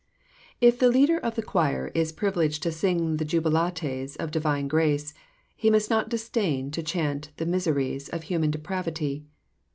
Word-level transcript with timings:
—If 0.67 0.79
the 0.79 0.89
leader 0.89 1.19
of 1.19 1.35
the 1.35 1.43
choir 1.43 1.91
is 1.93 2.11
privileged 2.11 2.63
to 2.63 2.71
sing 2.71 3.17
the 3.17 3.23
jubilates 3.23 4.15
of 4.17 4.31
ditnne 4.31 4.67
grace, 4.67 5.13
he 5.55 5.69
must 5.69 5.91
not 5.91 6.09
disdain 6.09 6.71
to 6.71 6.81
chant 6.81 7.29
the 7.37 7.45
misereres 7.45 8.09
of 8.09 8.23
human 8.23 8.49
depraxntu. 8.51 9.25